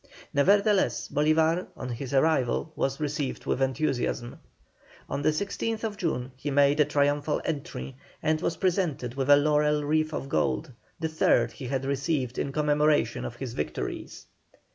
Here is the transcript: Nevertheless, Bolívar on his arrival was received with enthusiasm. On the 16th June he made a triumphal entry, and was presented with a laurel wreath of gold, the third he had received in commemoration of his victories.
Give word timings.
Nevertheless, 0.33 1.09
Bolívar 1.09 1.67
on 1.77 1.89
his 1.89 2.11
arrival 2.11 2.73
was 2.75 2.99
received 2.99 3.45
with 3.45 3.61
enthusiasm. 3.61 4.39
On 5.07 5.21
the 5.21 5.29
16th 5.29 5.95
June 5.95 6.31
he 6.35 6.49
made 6.49 6.79
a 6.79 6.85
triumphal 6.85 7.39
entry, 7.45 7.95
and 8.23 8.41
was 8.41 8.57
presented 8.57 9.13
with 9.13 9.29
a 9.29 9.37
laurel 9.37 9.83
wreath 9.83 10.11
of 10.11 10.27
gold, 10.27 10.71
the 10.99 11.07
third 11.07 11.51
he 11.51 11.67
had 11.67 11.85
received 11.85 12.39
in 12.39 12.51
commemoration 12.51 13.23
of 13.25 13.35
his 13.35 13.53
victories. 13.53 14.25